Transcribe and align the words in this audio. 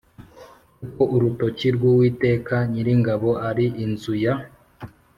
kuko 0.79 1.01
urutoki 1.15 1.67
rw 1.75 1.83
Uwiteka 1.91 2.55
Nyiringabo 2.69 3.29
ari 3.49 3.65
inzu 3.83 4.13
ya 4.23 4.33